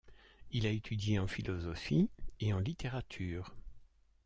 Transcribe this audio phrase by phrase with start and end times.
[0.49, 2.09] Il a étudié en philosophie
[2.39, 3.53] et en littérature.